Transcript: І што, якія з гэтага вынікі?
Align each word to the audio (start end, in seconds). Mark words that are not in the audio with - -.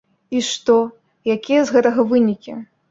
І 0.37 0.39
што, 0.47 0.77
якія 1.37 1.61
з 1.69 1.79
гэтага 1.79 2.11
вынікі? 2.13 2.61